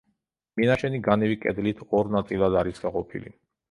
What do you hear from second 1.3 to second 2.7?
კედლით ორ ნაწილად